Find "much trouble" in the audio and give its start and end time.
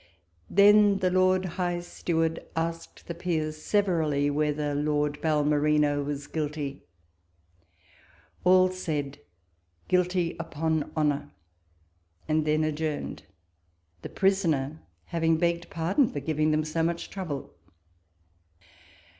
16.81-17.53